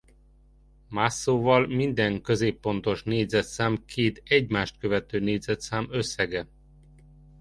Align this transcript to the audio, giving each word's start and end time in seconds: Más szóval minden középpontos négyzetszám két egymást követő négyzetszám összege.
Más 0.89 1.13
szóval 1.15 1.67
minden 1.67 2.21
középpontos 2.21 3.03
négyzetszám 3.03 3.85
két 3.85 4.21
egymást 4.25 4.77
követő 4.77 5.19
négyzetszám 5.19 5.87
összege. 5.89 6.47